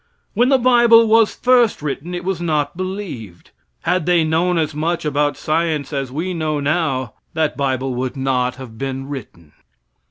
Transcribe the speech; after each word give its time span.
When 0.33 0.49
the 0.49 0.57
bible 0.57 1.05
was 1.07 1.35
first 1.35 1.83
written 1.83 2.15
it 2.15 2.23
was 2.25 2.41
not 2.41 2.75
believed. 2.75 3.51
Had 3.81 4.07
they 4.07 4.23
known 4.23 4.57
as 4.57 4.73
much 4.73 5.05
about 5.05 5.37
science 5.37 5.93
as 5.93 6.11
we 6.11 6.33
know 6.33 6.59
now, 6.59 7.13
that 7.35 7.55
bible 7.55 7.93
would 7.93 8.17
not 8.17 8.55
have 8.55 8.79
been 8.79 9.07
written. 9.07 9.51